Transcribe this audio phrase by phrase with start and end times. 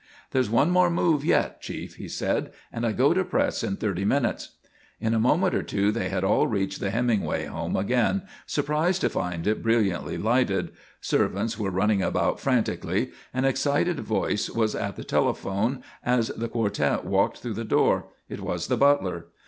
[0.31, 4.03] "There's one more move yet, Chief," he said, "and I go to press in thirty
[4.03, 4.53] minutes."
[4.99, 9.09] In a moment or two they had all reached the Hemingway home again, surprised to
[9.11, 10.71] find it brilliantly lighted.
[11.01, 13.11] Servants were running about frantically.
[13.31, 18.07] An excited voice was at the telephone as the quartet walked through the door.
[18.27, 19.27] It was the butler.